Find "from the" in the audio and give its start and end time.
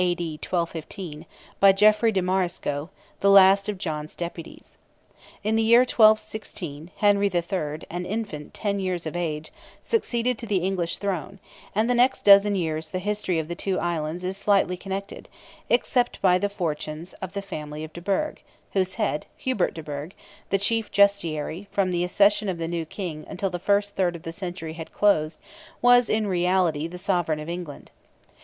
21.69-22.03